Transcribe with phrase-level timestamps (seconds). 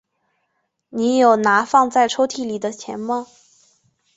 [0.89, 3.27] 你有拿放在抽屉里的钱吗？